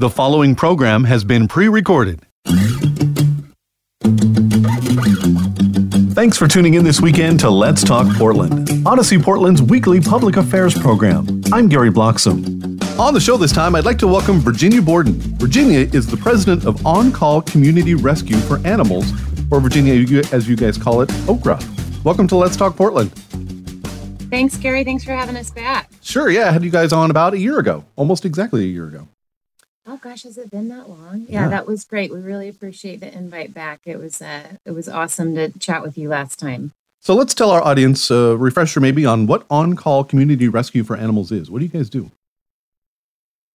[0.00, 2.22] The following program has been pre recorded.
[6.14, 10.72] Thanks for tuning in this weekend to Let's Talk Portland, Audacy Portland's weekly public affairs
[10.72, 11.42] program.
[11.52, 12.98] I'm Gary Bloxam.
[12.98, 15.20] On the show this time, I'd like to welcome Virginia Borden.
[15.36, 19.12] Virginia is the president of On Call Community Rescue for Animals,
[19.50, 19.92] or Virginia,
[20.32, 22.04] as you guys call it, OCCRA.
[22.04, 23.12] Welcome to Let's Talk Portland.
[24.30, 24.82] Thanks, Gary.
[24.82, 25.90] Thanks for having us back.
[26.00, 26.48] Sure, yeah.
[26.48, 29.06] I had you guys on about a year ago, almost exactly a year ago.
[29.86, 31.26] Oh gosh, has it been that long?
[31.28, 32.12] Yeah, yeah, that was great.
[32.12, 33.80] We really appreciate the invite back.
[33.86, 36.72] It was uh, it was awesome to chat with you last time.
[37.00, 40.96] So let's tell our audience a uh, refresher maybe on what on-call community rescue for
[40.96, 41.50] animals is.
[41.50, 42.10] What do you guys do?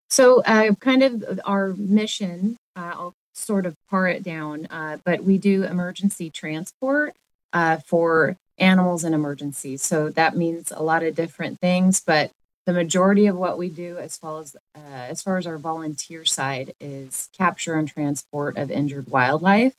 [0.09, 2.57] So, uh, kind of our mission.
[2.75, 7.15] Uh, I'll sort of par it down, uh, but we do emergency transport
[7.53, 9.81] uh, for animals in emergencies.
[9.81, 12.31] So that means a lot of different things, but
[12.65, 16.25] the majority of what we do as far as uh, as far as our volunteer
[16.25, 19.75] side is capture and transport of injured wildlife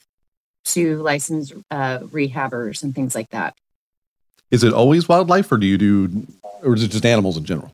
[0.66, 3.56] to licensed uh, rehabbers and things like that.
[4.50, 6.26] Is it always wildlife or do you do
[6.62, 7.72] or is it just animals in general?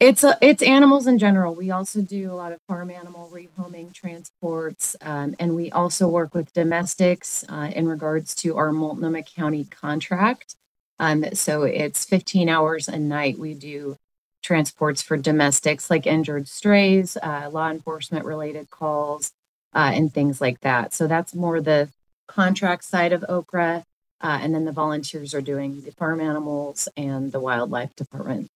[0.00, 1.54] It's a, it's animals in general.
[1.54, 6.34] We also do a lot of farm animal rehoming transports um, and we also work
[6.34, 10.56] with domestics uh, in regards to our multnomah county contract.
[10.98, 13.96] Um, so it's 15 hours a night we do
[14.42, 19.32] transports for domestics like injured strays, uh, law enforcement related calls,
[19.74, 20.92] uh, and things like that.
[20.92, 21.88] So that's more the
[22.28, 23.84] contract side of OCCRA.
[24.20, 28.48] Uh, and then the volunteers are doing the farm animals and the wildlife department.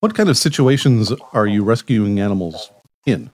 [0.00, 2.70] What kind of situations are you rescuing animals
[3.06, 3.30] in?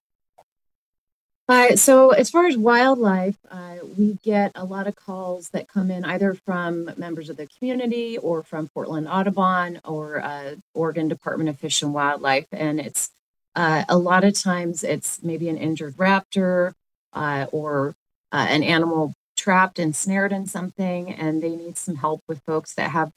[1.49, 5.91] Uh, so, as far as wildlife, uh, we get a lot of calls that come
[5.91, 11.51] in either from members of the community or from Portland Audubon or uh, Oregon Department
[11.51, 12.47] of Fish and Wildlife.
[12.53, 13.11] And it's
[13.57, 16.75] uh, a lot of times it's maybe an injured raptor
[17.13, 17.97] uh, or
[18.31, 22.75] uh, an animal trapped and snared in something, and they need some help with folks
[22.75, 23.13] that have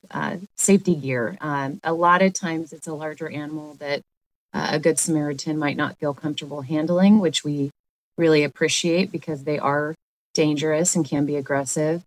[0.58, 1.38] safety gear.
[1.40, 4.02] Um, a lot of times it's a larger animal that
[4.52, 7.70] a Good Samaritan might not feel comfortable handling, which we
[8.18, 9.96] really appreciate because they are
[10.34, 12.04] dangerous and can be aggressive.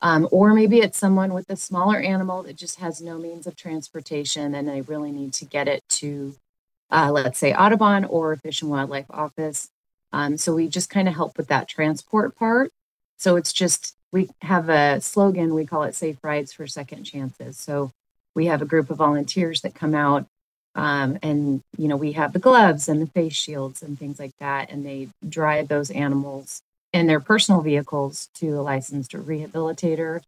[0.00, 3.56] Um, or maybe it's someone with a smaller animal that just has no means of
[3.56, 6.36] transportation and they really need to get it to,
[6.90, 9.70] uh, let's say, Audubon or Fish and Wildlife Office.
[10.12, 12.70] Um, so we just kind of help with that transport part.
[13.16, 17.58] So it's just, we have a slogan, we call it Safe Rides for Second Chances.
[17.58, 17.90] So
[18.34, 20.26] we have a group of volunteers that come out
[20.74, 24.36] um, and you know we have the gloves and the face shields and things like
[24.38, 26.62] that and they drive those animals
[26.92, 30.22] in their personal vehicles to a licensed rehabilitator.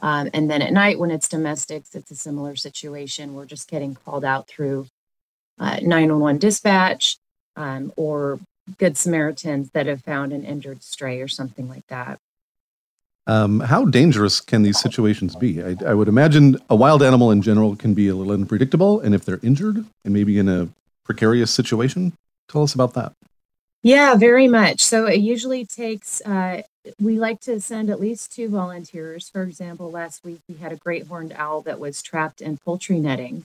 [0.00, 3.34] Um, and then at night when it's domestics it's a similar situation.
[3.34, 4.86] We're just getting called out through
[5.58, 7.16] uh, 911 dispatch
[7.56, 8.40] um, or
[8.78, 12.18] good samaritans that have found an injured stray or something like that
[13.26, 15.62] um, how dangerous can these situations be?
[15.62, 19.14] I, I, would imagine a wild animal in general can be a little unpredictable, and
[19.14, 20.68] if they're injured and maybe in a
[21.04, 22.12] precarious situation,
[22.48, 23.12] tell us about that.
[23.82, 24.80] Yeah, very much.
[24.80, 26.62] So it usually takes, uh,
[26.98, 29.28] we like to send at least two volunteers.
[29.28, 32.98] For example, last week we had a great horned owl that was trapped in poultry
[32.98, 33.44] netting.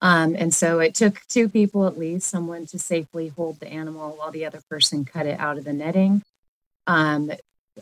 [0.00, 4.14] Um, and so it took two people at least, someone to safely hold the animal
[4.16, 6.22] while the other person cut it out of the netting.
[6.86, 7.32] Um,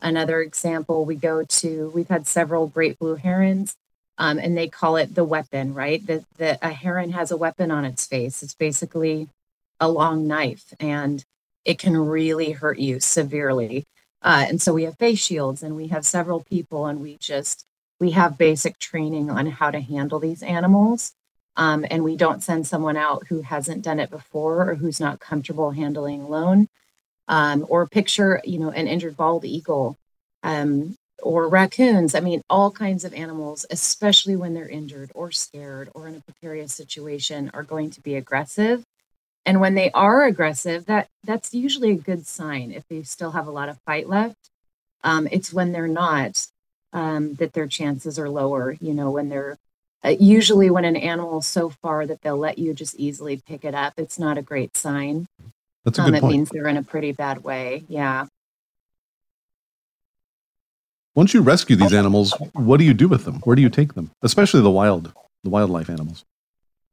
[0.03, 3.77] Another example, we go to, we've had several great blue herons,
[4.19, 6.07] um, and they call it the weapon, right?
[6.07, 8.43] That the, a heron has a weapon on its face.
[8.43, 9.29] It's basically
[9.81, 11.25] a long knife, and
[11.65, 13.85] it can really hurt you severely.
[14.23, 17.67] Uh, and so we have face shields, and we have several people, and we just
[17.99, 21.13] we have basic training on how to handle these animals.
[21.57, 25.21] Um, and we don't send someone out who hasn't done it before or who's not
[25.21, 26.69] comfortable handling alone
[27.29, 29.97] um, or picture, you know, an injured bald eagle
[30.43, 32.15] um, or raccoons.
[32.15, 36.21] I mean, all kinds of animals, especially when they're injured or scared or in a
[36.21, 38.85] precarious situation, are going to be aggressive.
[39.45, 42.73] And when they are aggressive, that that's usually a good sign.
[42.73, 44.51] If they still have a lot of fight left,
[45.05, 46.49] um, it's when they're not
[46.93, 48.77] um, that their chances are lower.
[48.81, 49.57] You know, when they're
[50.05, 53.75] uh, usually when an animal so far that they'll let you just easily pick it
[53.75, 55.27] up, it's not a great sign.
[55.87, 56.33] That's a good um, it point.
[56.33, 57.85] means they're in a pretty bad way.
[57.89, 58.27] Yeah.
[61.15, 63.37] Once you rescue these animals, what do you do with them?
[63.45, 64.11] Where do you take them?
[64.21, 65.13] Especially the wild,
[65.45, 66.25] the wildlife animals.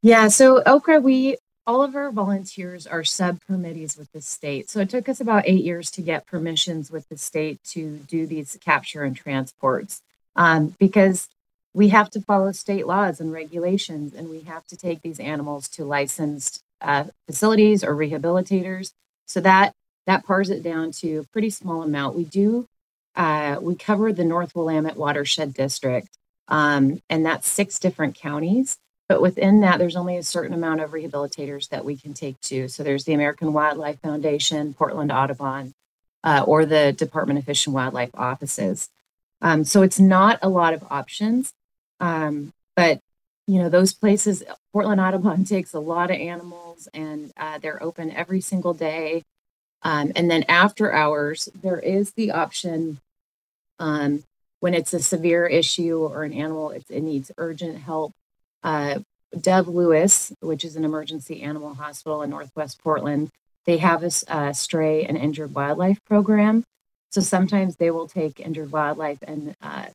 [0.03, 0.27] Yeah.
[0.27, 4.69] So OCCRA, we all of our volunteers are sub permittees with the state.
[4.69, 8.27] So it took us about eight years to get permissions with the state to do
[8.27, 10.03] these capture and transports
[10.35, 11.29] um, because
[11.73, 15.67] we have to follow state laws and regulations and we have to take these animals
[15.69, 18.91] to licensed uh, facilities or rehabilitators.
[19.25, 19.73] So that
[20.05, 22.15] that pars it down to a pretty small amount.
[22.15, 22.67] We do
[23.15, 26.09] uh, we cover the North Willamette Watershed District,
[26.47, 28.77] um, and that's six different counties.
[29.07, 32.67] But within that, there's only a certain amount of rehabilitators that we can take to.
[32.67, 35.73] So there's the American Wildlife Foundation, Portland Audubon,
[36.23, 38.89] uh, or the Department of Fish and Wildlife offices.
[39.41, 41.53] Um, so it's not a lot of options,
[41.99, 42.99] um, but
[43.47, 44.43] you know those places.
[44.71, 49.23] Portland Audubon takes a lot of animals, and uh, they're open every single day.
[49.81, 52.99] Um, and then after hours, there is the option
[53.79, 54.23] um,
[54.61, 58.13] when it's a severe issue or an animal it, it needs urgent help.
[58.63, 58.99] Uh,
[59.37, 63.29] Dove Lewis, which is an emergency animal hospital in Northwest Portland,
[63.65, 66.63] they have a, a stray and injured wildlife program.
[67.11, 69.87] So sometimes they will take injured wildlife and uh,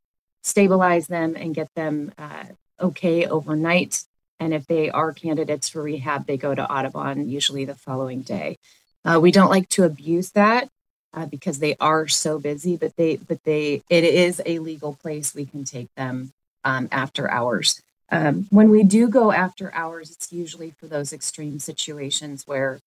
[0.43, 2.45] stabilize them and get them uh,
[2.81, 4.05] okay overnight.
[4.41, 8.59] And if they are candidates for rehab, they go to Audubon usually the following day.
[9.05, 10.69] Uh, we don't like to abuse that
[11.15, 15.35] uh, because they are so busy, but they but they it is a legal place
[15.35, 16.33] we can take them
[16.65, 17.81] um, after hours.
[18.11, 22.81] Um, when we do go after hours, it's usually for those extreme situations where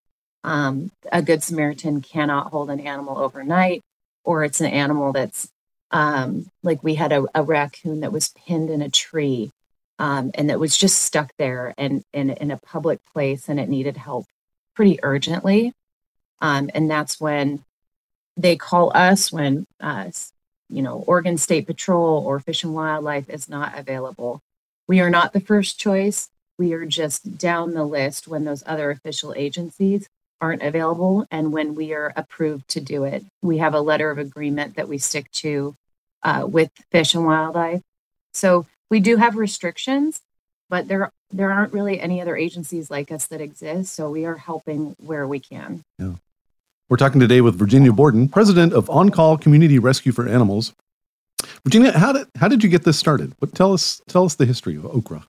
[0.44, 3.82] um, a good Samaritan cannot hold an animal overnight,
[4.24, 5.50] or it's an animal that's
[5.92, 9.52] um, like we had a, a, raccoon that was pinned in a tree
[10.02, 13.98] um, and that was just stuck there and in a public place and it needed
[13.98, 14.26] help
[14.76, 15.74] pretty urgently.
[16.42, 17.64] Um, and that's when
[18.36, 20.10] they call us when, uh,
[20.70, 24.42] you know, Oregon State Patrol or Fish and Wildlife is not available.
[24.88, 26.30] We are not the first choice.
[26.58, 30.10] We are just down the list when those other official agencies
[30.42, 33.24] aren't available and when we are approved to do it.
[33.44, 35.76] We have a letter of agreement that we stick to
[36.24, 37.84] uh, with Fish and Wildlife.
[38.34, 40.22] So we do have restrictions,
[40.70, 43.96] but there there aren't really any other agencies like us that exist.
[43.96, 45.84] So we are helping where we can.
[45.98, 46.16] Yeah.
[46.90, 50.74] We're talking today with Virginia Borden, president of On Call Community Rescue for Animals.
[51.64, 53.34] Virginia, how did how did you get this started?
[53.40, 55.24] What tell us tell us the history of OCCRA.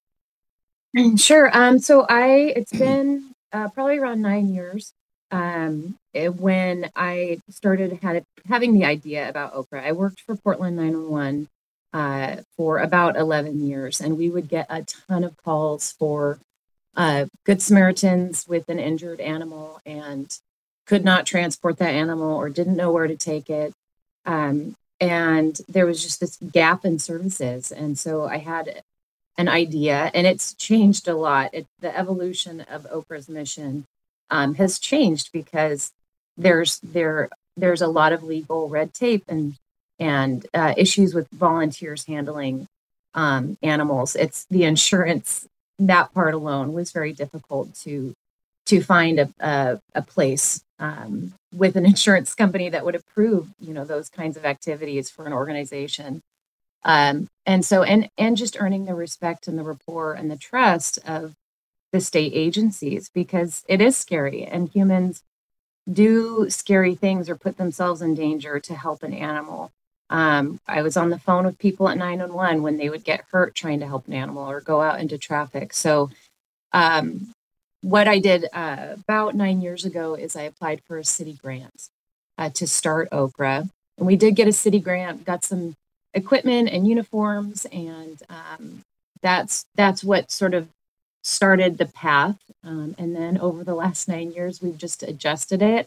[1.17, 1.56] Sure.
[1.56, 4.93] Um, so I it's been uh, probably around nine years
[5.31, 9.87] um, it, when I started had, having the idea about OCCRA.
[9.87, 11.49] I worked for Portland 911
[11.93, 16.39] uh, for about 11 years, and we would get a ton of calls for
[16.97, 20.37] uh, Good Samaritans with an injured animal and
[20.87, 23.73] could not transport that animal or didn't know where to take it.
[24.27, 27.72] Um, and there was just this gap in services.
[27.72, 28.82] And so I had
[29.37, 31.51] an idea, and it's changed a lot.
[31.53, 33.84] It, the evolution of OCCRA's mission
[34.31, 35.91] um, has changed because
[36.37, 39.55] there's there there's a lot of legal red tape and
[40.03, 42.67] and uh, issues with volunteers handling
[43.15, 44.17] um, animals.
[44.17, 45.47] It's the insurance
[45.79, 48.13] that part alone was very difficult to
[48.67, 53.73] to find a a, a place um, with an insurance company that would approve you
[53.73, 56.21] know those kinds of activities for an organization.
[56.85, 60.99] Um, and so and and just earning the respect and the rapport and the trust
[61.06, 61.35] of
[61.93, 65.23] the state agencies because it is scary and humans
[65.91, 69.71] do scary things or put themselves in danger to help an animal.
[70.12, 73.54] Um, I was on the phone with people at 911 when they would get hurt
[73.54, 75.72] trying to help an animal or go out into traffic.
[75.72, 76.10] So,
[76.74, 77.32] um,
[77.81, 81.88] what I did uh, about nine years ago is I applied for a city grant
[82.36, 83.70] uh, to start OCCRA.
[83.96, 85.76] And we did get a city grant, got some
[86.12, 88.82] equipment and uniforms, and um,
[89.22, 90.69] that's that's what sort of
[91.24, 92.36] started the path.
[92.62, 95.86] Um, and then over the last nine years, we've just adjusted it.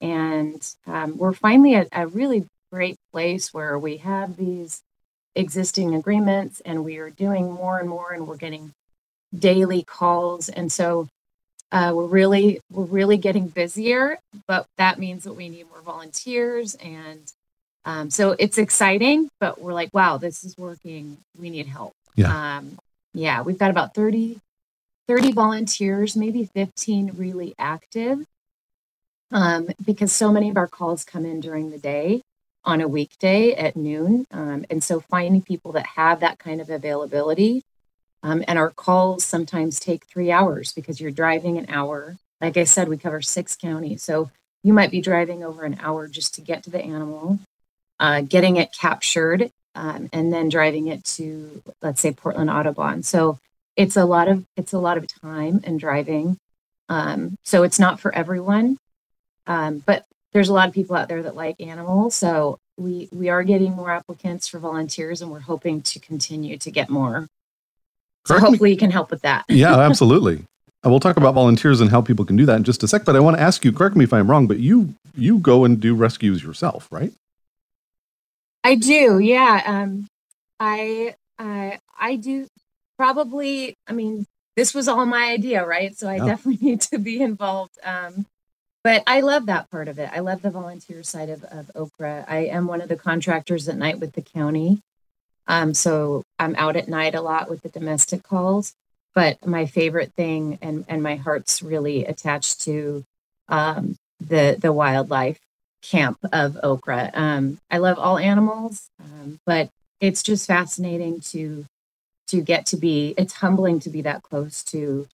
[0.00, 4.72] And um, we're finally at a really great place where we have these
[5.36, 8.72] existing agreements and we are doing more and more and we're getting
[9.48, 10.48] daily calls.
[10.58, 11.08] And so
[11.72, 14.04] Uh, we're really we're really getting busier,
[14.46, 17.24] but that means that we need more volunteers, and
[17.84, 19.18] um, so it's exciting.
[19.42, 21.18] But we're like, wow, this is working.
[21.36, 21.92] We need help.
[22.14, 22.30] Yeah.
[22.30, 22.78] Um,
[23.12, 24.38] yeah, we've got about 30,
[25.08, 28.18] 30 volunteers, maybe 15 really active,
[29.32, 32.22] um, because so many of our calls come in during the day
[32.64, 34.26] on a weekday at noon.
[34.30, 37.62] Um, and so finding people that have that kind of availability.
[38.22, 42.16] Um, and our calls sometimes take three hours because you're driving an hour.
[42.40, 44.02] Like I said, we cover six counties.
[44.02, 44.30] So
[44.62, 47.38] you might be driving over an hour just to get to the animal,
[48.00, 53.02] uh, getting it captured, um, and then driving it to, let's say, Portland Audubon.
[53.02, 53.38] So
[53.76, 56.38] it's a lot of it's a lot of time and driving.
[56.88, 58.78] Um, so it's not for everyone.
[59.46, 62.14] Um, but there's a lot of people out there that like animals.
[62.14, 66.70] So we we are getting more applicants for volunteers, and we're hoping to continue to
[66.70, 67.26] get more.
[68.26, 69.44] So Correct me- hopefully, you can help with that.
[69.48, 70.44] yeah, absolutely.
[70.84, 73.04] Uh, We'll talk about volunteers and how people can do that in just a sec.
[73.06, 75.64] But I want to ask you, correct me if I'm wrong, but you you go
[75.64, 77.12] and do rescues yourself, right?
[78.64, 79.62] I do, yeah.
[79.66, 80.06] Um,
[80.60, 82.46] I I I do
[82.98, 83.74] probably.
[83.86, 84.26] I mean,
[84.56, 85.96] this was all my idea, right?
[85.96, 86.26] So I Yeah.
[86.26, 87.78] definitely need to be involved.
[87.82, 88.26] Um,
[88.84, 90.10] but I love that part of it.
[90.12, 92.26] I love the volunteer side of, of OCCRA.
[92.28, 94.82] I am one of the contractors at night with the county.
[95.46, 98.74] Um, so I'm out at night a lot with the domestic calls.
[99.14, 103.04] But my favorite thing and, and my heart's really attached to
[103.48, 105.38] um, the the wildlife
[105.82, 107.10] camp of OCCRA.
[107.16, 111.64] Um, I love all animals, um, but it's just fascinating to
[112.28, 113.14] to get to be.
[113.16, 115.06] It's humbling to be that close to,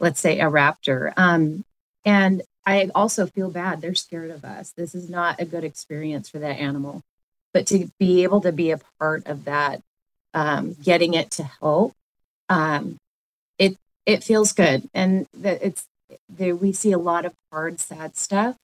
[0.00, 1.12] let's say, a raptor.
[1.16, 1.64] Um,
[2.04, 3.80] and I also feel bad.
[3.80, 4.70] They're scared of us.
[4.70, 7.02] This is not a good experience for that animal.
[7.52, 9.82] But to be able to be a part of that,
[10.32, 11.94] um, getting it to help,
[12.48, 12.96] um,
[13.58, 13.76] it
[14.06, 14.88] it feels good.
[14.94, 15.86] And that it's
[16.28, 16.56] there.
[16.56, 18.56] We see a lot of hard, sad stuff,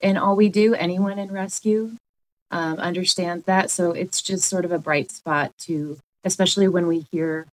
[0.00, 1.92] and all we do, anyone in rescue,
[2.50, 3.70] um, understands that.
[3.70, 7.46] So it's just sort of a bright spot to, especially when we hear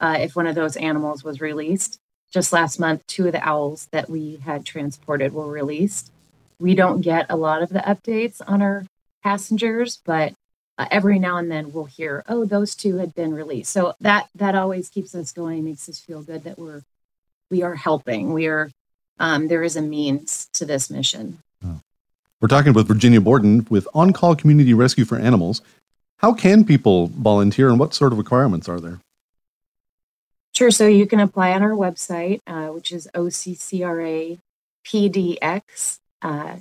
[0.00, 1.98] uh, if one of those animals was released
[2.30, 6.12] just last month, two of the owls that we had transported were released.
[6.58, 8.84] We don't get a lot of the updates on our
[9.22, 10.34] passengers, but
[10.78, 14.28] uh, every now and then we'll hear, "Oh, those two had been released." So that
[14.34, 16.82] that always keeps us going, makes us feel good that we're
[17.50, 18.32] we are helping.
[18.32, 18.70] We are
[19.18, 21.38] um, there is a means to this mission.
[22.40, 25.60] We're talking with Virginia Borden with On Call Community Rescue for Animals.
[26.16, 28.98] How can people volunteer and what sort of requirements are there?
[30.54, 30.70] Sure.
[30.70, 34.38] So you can apply on our website, uh, which is OCCRAPDX
[36.22, 36.56] uh.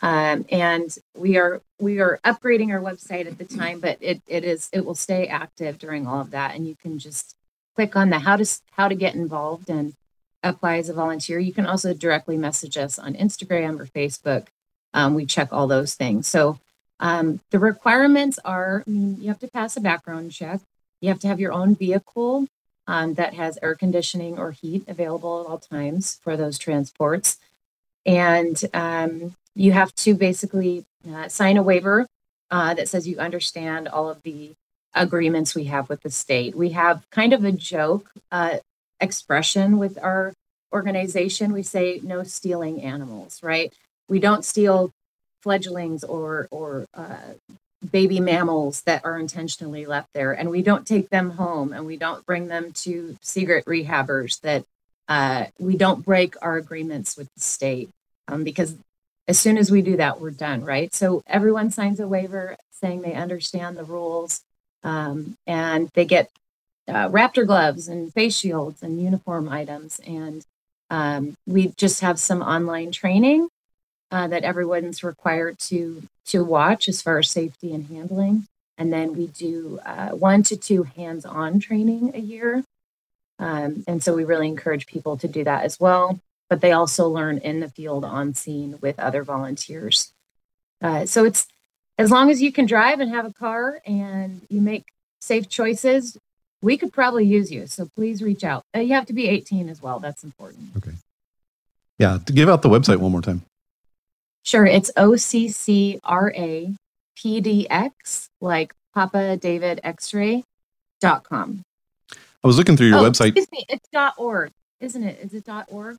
[0.00, 4.44] Um, and we are we are upgrading our website at the time, but it, it
[4.44, 6.54] is it will stay active during all of that.
[6.54, 7.36] And you can just
[7.74, 9.94] click on the how to how to get involved and
[10.42, 11.38] apply as a volunteer.
[11.38, 14.48] You can also directly message us on Instagram or Facebook.
[14.92, 16.26] Um, we check all those things.
[16.28, 16.58] So
[17.00, 20.60] um, the requirements are: I mean, you have to pass a background check.
[21.04, 22.46] You have to have your own vehicle
[22.86, 27.36] um, that has air conditioning or heat available at all times for those transports.
[28.06, 32.06] And um, you have to basically uh, sign a waiver
[32.50, 34.52] uh, that says you understand all of the
[34.94, 36.54] agreements we have with the state.
[36.54, 38.58] We have kind of a joke uh,
[38.98, 40.32] expression with our
[40.72, 41.52] organization.
[41.52, 43.74] We say no stealing animals, right?
[44.08, 44.90] We don't steal
[45.42, 47.34] fledglings or or uh,
[47.90, 50.32] baby mammals that are intentionally left there.
[50.32, 54.64] And we don't take them home and we don't bring them to secret rehabbers that
[55.08, 57.90] uh, we don't break our agreements with the state
[58.28, 58.76] um, because
[59.28, 60.94] as soon as we do that we're done right?
[60.94, 64.42] So everyone signs a waiver saying they understand the rules
[64.82, 66.30] um, and they get
[66.86, 70.00] uh, raptor gloves and face shields and uniform items.
[70.06, 70.44] And
[70.90, 73.48] um, we just have some online training
[74.10, 78.46] uh, that everyone's required to to watch as far as safety and handling.
[78.76, 82.64] And then we do uh, one to two hands-on training a year,
[83.38, 86.18] um, and so we really encourage people to do that as well.
[86.50, 90.12] But they also learn in the field on scene with other volunteers.
[90.82, 91.46] Uh, so it's
[91.98, 94.86] as long as you can drive and have a car and you make
[95.20, 96.18] safe choices,
[96.60, 97.66] we could probably use you.
[97.66, 98.64] So please reach out.
[98.74, 100.00] Uh, you have to be 18 as well.
[100.00, 100.70] That's important.
[100.76, 100.92] Okay.
[101.98, 103.42] Yeah, to give out the website one more time.
[104.44, 106.76] Sure, it's OCCRA
[107.16, 110.44] PDX, like Papa David X-ray
[111.00, 111.62] dot com.
[112.12, 113.28] I was looking through your oh, website.
[113.28, 115.18] Excuse me, it's dot org, isn't it?
[115.22, 115.96] Is it dot org?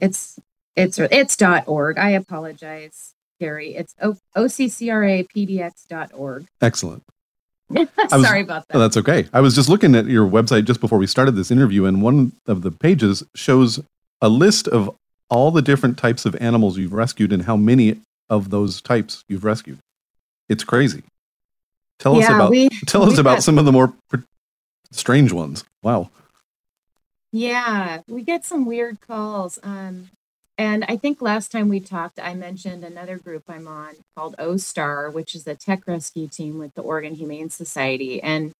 [0.00, 0.40] It's
[0.74, 1.98] it's it's dot org.
[1.98, 3.76] I apologize, Gary.
[3.76, 5.26] It's o- OCCRA
[5.88, 6.46] dot org.
[6.60, 7.04] Excellent.
[7.68, 8.76] was, Sorry about that.
[8.76, 9.28] Oh, that's okay.
[9.32, 12.32] I was just looking at your website just before we started this interview, and one
[12.48, 13.78] of the pages shows
[14.20, 14.90] a list of
[15.30, 19.44] all the different types of animals you've rescued and how many of those types you've
[19.44, 19.78] rescued.
[20.48, 21.02] It's crazy.
[21.98, 23.94] Tell yeah, us about we, tell us about some of the more
[24.90, 25.64] strange ones.
[25.82, 26.10] Wow.
[27.32, 29.58] Yeah, we get some weird calls.
[29.62, 30.10] Um,
[30.58, 34.56] and I think last time we talked, I mentioned another group I'm on called O
[34.56, 38.22] Star, which is a tech rescue team with the Oregon Humane Society.
[38.22, 38.52] And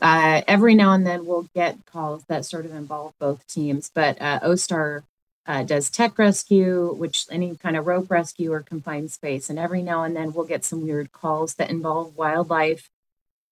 [0.00, 3.90] uh, every now and then we'll get calls that sort of involve both teams.
[3.94, 5.02] But uh, OSTAR
[5.46, 9.50] uh, does tech rescue, which any kind of rope rescue or confined space.
[9.50, 12.88] And every now and then we'll get some weird calls that involve wildlife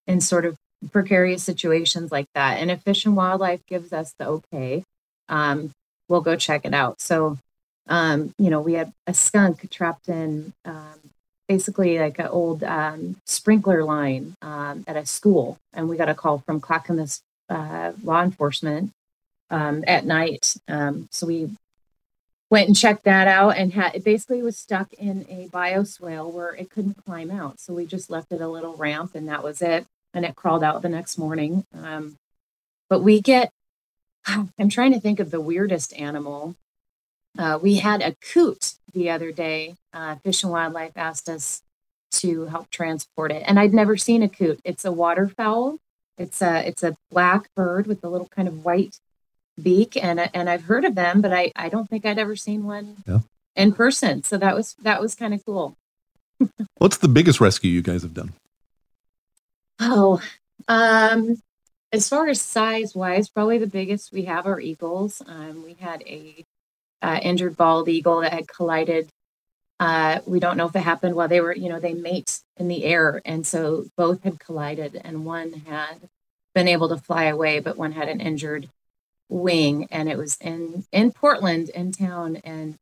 [0.06, 0.56] in sort of
[0.92, 2.58] precarious situations like that.
[2.58, 4.84] And if Fish and Wildlife gives us the okay,
[5.28, 5.72] um,
[6.08, 7.00] we'll go check it out.
[7.00, 7.38] So,
[7.88, 10.98] um, you know, we had a skunk trapped in um,
[11.48, 16.14] basically like an old um, sprinkler line um, at a school, and we got a
[16.14, 18.92] call from Clackamas uh, law enforcement
[19.50, 20.54] um, at night.
[21.10, 21.50] so we
[22.50, 26.54] went and checked that out and had it basically was stuck in a bioswale where
[26.54, 29.62] it couldn't climb out so we just left it a little ramp and that was
[29.62, 31.64] it and it crawled out the next morning.
[31.74, 32.16] Um,
[32.88, 33.50] but we get,
[34.26, 36.56] I'm trying to think of the weirdest animal.
[37.38, 39.76] Uh, we had a coot the other day.
[39.92, 41.62] Uh, Fish and Wildlife asked us
[42.12, 44.60] to help transport it, and I'd never seen a coot.
[44.64, 45.78] It's a waterfowl.
[46.18, 48.98] It's a it's a black bird with a little kind of white
[49.62, 52.64] beak, and and I've heard of them, but I I don't think I'd ever seen
[52.64, 53.20] one yeah.
[53.56, 54.22] in person.
[54.22, 55.76] So that was that was kind of cool.
[56.78, 58.32] What's the biggest rescue you guys have done?
[59.80, 60.20] Oh,
[60.68, 61.40] um,
[61.92, 65.22] as far as size wise, probably the biggest we have are eagles.
[65.26, 66.44] Um, we had a
[67.02, 69.08] uh, injured bald eagle that had collided.
[69.78, 72.68] Uh, we don't know if it happened while they were, you know, they mate in
[72.68, 76.08] the air, and so both had collided, and one had
[76.54, 78.68] been able to fly away, but one had an injured
[79.30, 82.76] wing, and it was in in Portland, in town, and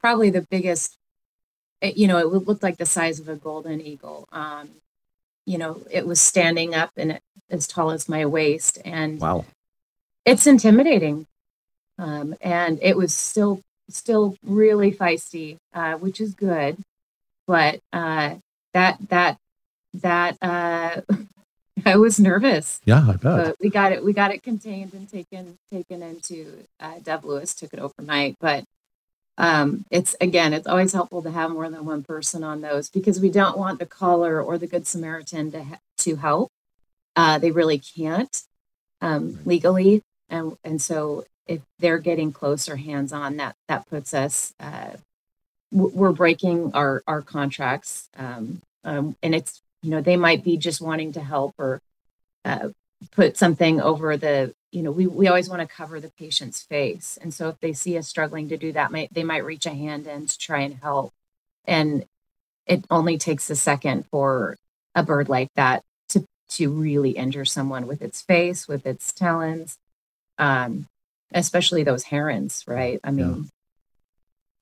[0.00, 0.96] probably the biggest.
[1.80, 4.28] It, you know, it looked like the size of a golden eagle.
[4.32, 4.68] Um,
[5.46, 8.78] you know, it was standing up and it, as tall as my waist.
[8.84, 9.44] And wow,
[10.24, 11.26] it's intimidating.
[11.98, 16.78] Um, and it was still, still really feisty, uh, which is good.
[17.46, 18.36] But uh,
[18.72, 19.38] that, that,
[19.94, 21.00] that, uh,
[21.86, 22.80] I was nervous.
[22.84, 23.22] Yeah, I bet.
[23.22, 24.04] But we got it.
[24.04, 27.54] We got it contained and taken taken into uh, Dove Lewis.
[27.54, 28.64] Took it overnight, but
[29.38, 33.20] um, it's again, it's always helpful to have more than one person on those because
[33.20, 36.50] we don't want the caller or the good Samaritan to ha- to help.
[37.16, 38.42] Uh, they really can't
[39.00, 44.14] um, legally, and and so if they're getting close or hands on, that that puts
[44.14, 44.96] us uh,
[45.72, 50.80] we're breaking our our contracts, um, um, and it's you know they might be just
[50.80, 51.80] wanting to help or
[52.44, 52.68] uh,
[53.12, 57.18] put something over the you know we, we always want to cover the patient's face.
[57.20, 59.70] And so if they see us struggling to do that might, they might reach a
[59.70, 61.12] hand in to try and help.
[61.64, 62.04] And
[62.66, 64.56] it only takes a second for
[64.94, 69.76] a bird like that to to really injure someone with its face with its talons
[70.38, 70.86] um,
[71.32, 73.00] especially those herons right?
[73.04, 73.48] I mean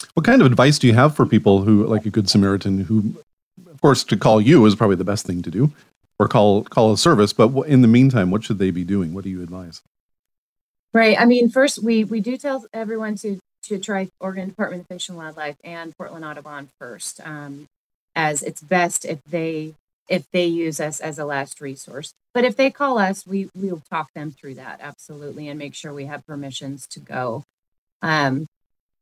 [0.01, 0.09] yeah.
[0.15, 3.15] what kind of advice do you have for people who like a good samaritan who
[3.79, 5.73] of course to call you is probably the best thing to do
[6.19, 9.25] or call call a service but in the meantime what should they be doing what
[9.25, 9.83] do you advise
[10.93, 11.21] Right.
[11.21, 15.09] I mean, first we we do tell everyone to to try Oregon Department of Fish
[15.09, 17.67] and Wildlife and Portland Audubon first, um,
[18.15, 19.75] as it's best if they
[20.09, 22.15] if they use us as a last resource.
[22.33, 25.93] But if they call us, we we'll talk them through that absolutely and make sure
[25.93, 27.45] we have permissions to go.
[28.01, 28.47] Um,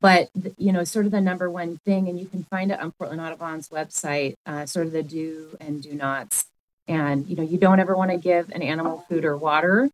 [0.01, 2.93] but you know, sort of the number one thing, and you can find it on
[2.93, 6.45] Portland Audubon's website, uh, sort of the do and do nots.
[6.89, 9.91] And you know, you don't ever want to give an animal food or water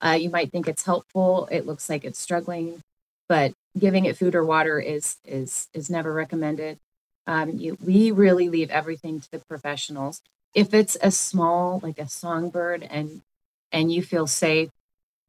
[0.00, 1.48] uh, you might think it's helpful.
[1.50, 2.82] It looks like it's struggling,
[3.28, 6.78] but giving it food or water is is is never recommended.
[7.26, 10.20] Um, you, we really leave everything to the professionals.
[10.54, 13.22] If it's a small, like a songbird, and
[13.72, 14.70] and you feel safe,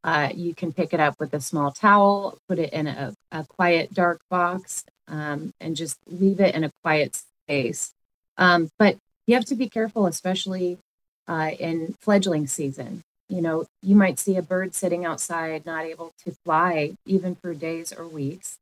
[0.08, 3.44] uh, you can pick it up with a small towel, put it in a, a
[3.44, 7.92] quiet, dark box, um, and just leave it in a quiet space.
[8.38, 10.80] Um, but you have to be careful, especially
[11.28, 16.14] uh, in fledgling season you know, you might see a bird sitting outside, not able
[16.24, 18.58] to fly even for days or weeks,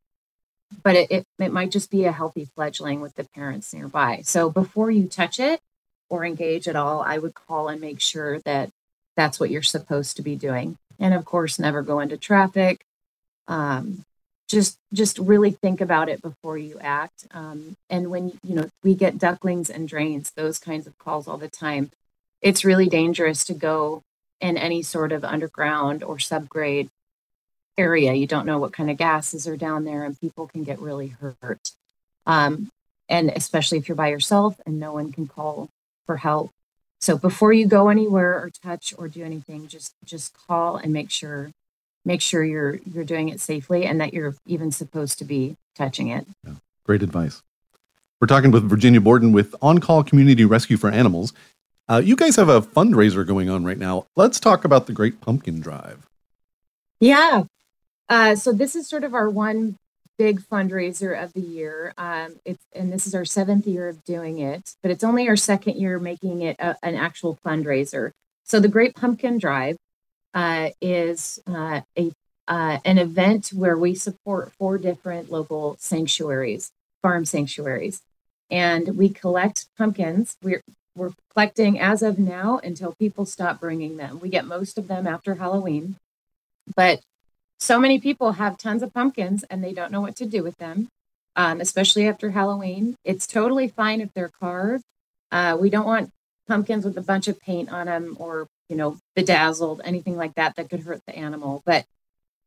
[0.84, 4.22] but it, it, it, might just be a healthy fledgling with the parents nearby.
[4.24, 5.60] So before you touch it
[6.10, 8.70] or engage at all, I would call and make sure that
[9.16, 10.78] that's what you're supposed to be doing.
[11.00, 12.86] And of course, never go into traffic.
[13.48, 14.04] Um,
[14.48, 17.26] just just really think about it before you act.
[17.32, 21.38] Um, and when you know we get ducklings and drains, those kinds of calls all
[21.38, 21.92] the time
[22.46, 24.04] it's really dangerous to go
[24.40, 26.90] in any sort of underground or subgrade
[27.76, 28.14] area.
[28.14, 31.16] You don't know what kind of gases are down there, and people can get really
[31.20, 31.72] hurt.
[32.28, 32.70] Um,
[33.10, 35.70] and especially if you're by yourself and no one can call
[36.06, 36.52] for help.
[37.02, 41.12] So before you go anywhere or touch or do anything, just just call and make
[41.12, 41.52] sure
[42.04, 46.10] make sure you're you're doing it safely and that you're even supposed to be touching
[46.10, 46.26] it.
[46.46, 46.54] Yeah.
[46.84, 47.42] Great advice.
[48.22, 51.34] We're talking with Virginia Borden with On Call Community Rescue for Animals.
[51.88, 54.08] Uh, you guys have a fundraiser going on right now.
[54.16, 56.08] Let's talk about the Great Pumpkin Drive.
[57.00, 57.44] Yeah.
[58.08, 59.78] Uh, so this is sort of our one
[60.18, 61.94] big fundraiser of the year.
[61.98, 65.36] Um, it's and this is our seventh year of doing it, but it's only our
[65.36, 68.12] second year making it a, an actual fundraiser.
[68.44, 69.78] So the Great Pumpkin Drive
[70.34, 72.12] uh, is uh, a
[72.48, 78.02] uh, an event where we support four different local sanctuaries, farm sanctuaries,
[78.52, 80.36] and we collect pumpkins.
[80.44, 80.62] We're
[80.96, 84.20] we're collecting as of now until people stop bringing them.
[84.20, 85.96] We get most of them after Halloween,
[86.76, 87.02] but
[87.60, 90.58] so many people have tons of pumpkins and they don't know what to do with
[90.58, 90.90] them,
[91.36, 92.96] um, especially after Halloween.
[93.04, 94.84] It's totally fine if they're carved.
[95.32, 96.12] Uh, we don't want
[96.48, 100.56] pumpkins with a bunch of paint on them or, you know, bedazzled, anything like that
[100.56, 101.64] that could hurt the animal.
[101.66, 101.86] But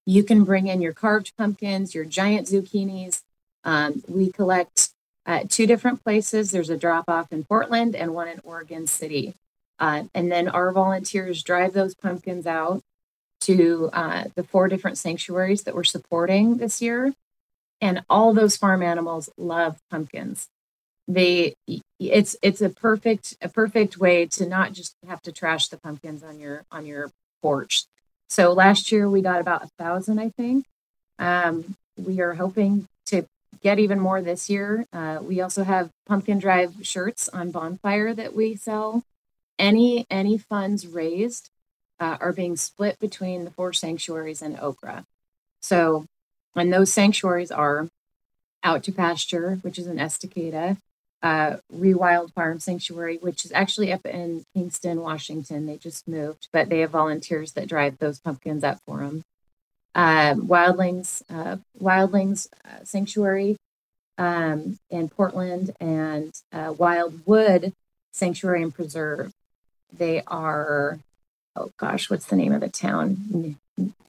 [0.07, 3.23] you can bring in your carved pumpkins, your giant zucchinis.
[3.65, 4.91] Um, we collect
[5.27, 6.51] at two different places.
[6.51, 9.35] There's a drop off in Portland and one in Oregon City.
[9.79, 12.83] Uh, and then our volunteers drive those pumpkins out
[13.41, 17.15] to uh, the four different sanctuaries that we're supporting this year.
[17.81, 20.49] And all those farm animals love pumpkins.
[21.07, 21.55] They
[21.99, 26.23] it's it's a perfect a perfect way to not just have to trash the pumpkins
[26.23, 27.85] on your on your porch.
[28.29, 30.67] So last year we got about a thousand, I think.
[31.19, 33.25] Um, we are hoping to
[33.63, 34.85] get even more this year.
[34.93, 39.03] Uh, we also have pumpkin drive shirts on bonfire that we sell.
[39.59, 41.51] Any any funds raised
[42.01, 45.05] uh, are being split between the four sanctuaries and OCCRA.
[45.61, 46.07] So,
[46.55, 47.89] and those sanctuaries are
[48.63, 50.77] Out to Pasture, which is in Estacada,
[51.23, 55.67] uh, Rewild Farm Sanctuary, which is actually up in Kingston, Washington.
[55.67, 59.23] They just moved, but they have volunteers that drive those pumpkins up for them.
[59.95, 63.57] Uh, Wildlings, uh, Wildlings uh, Sanctuary
[64.17, 67.73] um, in Portland, and uh, Wildwood
[68.13, 69.33] Sanctuary and Preserve.
[69.93, 71.01] They are
[71.59, 73.57] oh gosh, what's the name of the town?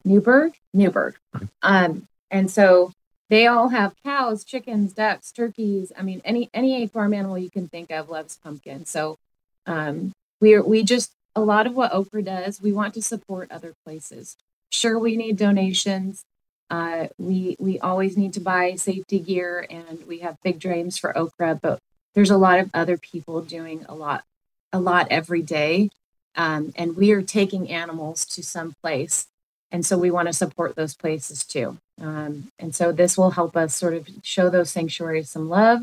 [0.04, 1.16] Newberg, Newberg.
[1.62, 2.92] Um, and so
[3.30, 5.92] they all have cows, chickens, ducks, turkeys.
[5.98, 8.86] I mean, any any farm animal you can think of loves pumpkin.
[8.86, 9.18] So
[9.66, 12.62] um, we we just a lot of what OCCRA does.
[12.62, 14.36] We want to support other places.
[14.72, 16.24] Sure, we need donations.
[16.70, 21.14] Uh, we we always need to buy safety gear, and we have big dreams for
[21.14, 21.60] OCCRA.
[21.62, 21.80] But
[22.16, 24.24] there's a lot of other people doing a lot
[24.72, 25.90] a lot every day
[26.36, 29.28] um, and we are taking animals to some place
[29.72, 31.78] and so we want to support those places too.
[32.02, 35.82] Um, and so this will help us sort of show those sanctuaries some love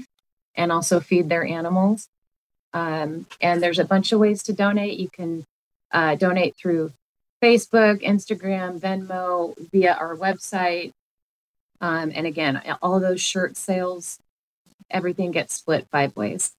[0.55, 2.09] and also feed their animals.
[2.73, 4.99] Um, and there's a bunch of ways to donate.
[4.99, 5.47] You can
[5.93, 6.93] uh, donate through
[7.43, 10.93] facebook instagram venmo via our website.
[11.83, 14.19] Um, and again all those shirt sales
[14.91, 16.56] everything gets split five ways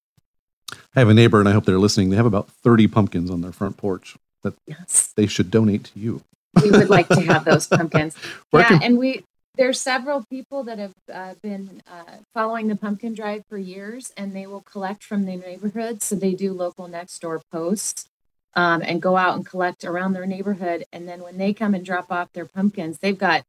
[0.95, 2.09] I have a neighbor, and I hope they're listening.
[2.09, 5.13] They have about 30 pumpkins on their front porch that yes.
[5.15, 6.21] they should donate to you.
[6.61, 8.15] We would like to have those pumpkins.
[8.53, 8.83] yeah, can...
[8.83, 9.23] and we
[9.55, 14.35] there's several people that have uh, been uh, following the pumpkin drive for years, and
[14.35, 16.05] they will collect from their neighborhoods.
[16.05, 18.07] So they do local next door posts
[18.53, 20.85] um, and go out and collect around their neighborhood.
[20.93, 23.43] And then when they come and drop off their pumpkins, they've got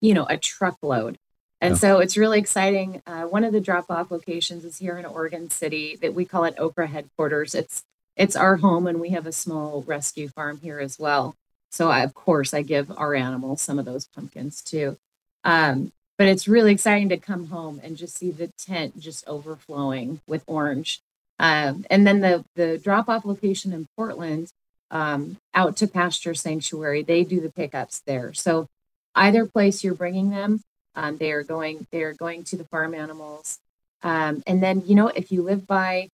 [0.00, 1.18] you know a truckload
[1.60, 1.78] and yeah.
[1.78, 3.02] so it's really exciting.
[3.06, 6.44] Uh, one of the drop off locations is here in Oregon City that we call
[6.44, 7.54] it OCCRA headquarters.
[7.54, 7.82] It's
[8.16, 11.34] it's our home and we have a small rescue farm here as well.
[11.70, 14.96] So I, of course I give our animals some of those pumpkins too.
[15.44, 20.20] Um, but it's really exciting to come home and just see the tent just overflowing
[20.26, 21.00] with orange.
[21.38, 24.50] Um, and then the the drop off location in Portland,
[24.90, 28.32] um, out to Pasture Sanctuary, they do the pickups there.
[28.32, 28.68] So
[29.14, 30.62] either place you're bringing them,
[30.96, 33.58] um, they are going they are going to the farm animals.
[34.02, 36.08] Um, and then you know if you live by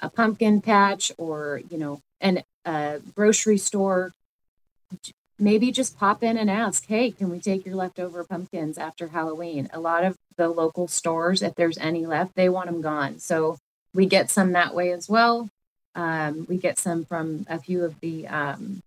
[0.00, 4.12] a pumpkin patch or you know an a grocery store,
[5.38, 9.68] maybe just pop in and ask, hey, can we take your leftover pumpkins after Halloween?
[9.72, 13.18] A lot of the local stores, if there's any left, they want them gone.
[13.18, 13.58] So
[13.94, 15.48] we get some that way as well.
[15.94, 18.82] Um, we get some from a few of the um,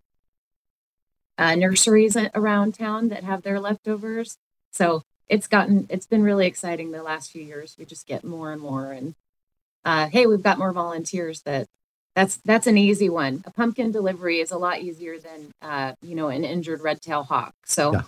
[1.38, 4.38] uh, nurseries around town that have their leftovers.
[4.72, 7.76] So it's gotten it's been really exciting the last few years.
[7.78, 9.16] We just get more and more, and
[9.86, 11.68] uh, hey, we've got more volunteers that
[12.16, 13.44] that's that's an easy one.
[13.46, 17.24] A pumpkin delivery is a lot easier than uh, you know an injured red tail
[17.24, 17.54] hawk.
[17.66, 18.02] So yeah.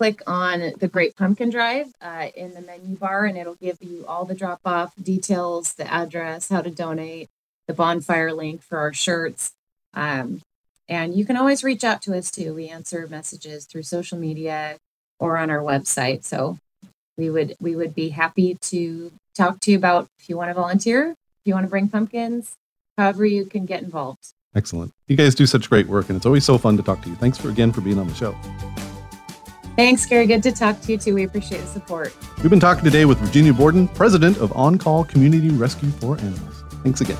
[0.00, 4.06] click on the Great Pumpkin Drive uh, in the menu bar, and it'll give you
[4.08, 7.28] all the drop off details, the address, how to donate,
[7.68, 9.52] the bonfire link for our shirts.
[9.92, 10.40] Um,
[10.88, 12.54] and you can always reach out to us too.
[12.54, 14.78] We answer messages through social media
[15.18, 16.24] or on our website.
[16.24, 16.56] So
[17.18, 20.54] we would we would be happy to talk to you about if you want to
[20.54, 22.54] volunteer, if you want to bring pumpkins,
[22.96, 24.32] however you can get involved.
[24.54, 24.92] Excellent.
[25.08, 27.16] You guys do such great work, and it's always so fun to talk to you.
[27.16, 28.34] Thanks for again for being on the show.
[29.80, 30.26] Thanks, Gary.
[30.26, 31.14] Good to talk to you too.
[31.14, 32.14] We appreciate the support.
[32.42, 36.64] We've been talking today with Virginia Borden, president of On Call Community Rescue for Animals.
[36.82, 37.16] Thanks again.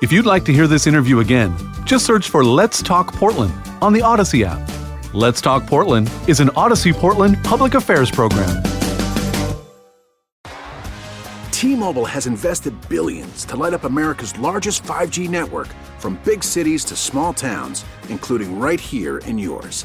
[0.00, 3.52] If you'd like to hear this interview again, just search for Let's Talk Portland
[3.82, 4.66] on the Audacy app.
[5.12, 8.62] Let's Talk Portland is an Audacy Portland public affairs program.
[11.50, 16.96] T-Mobile has invested billions to light up America's largest 5G network from big cities to
[16.96, 19.84] small towns, including right here in yours.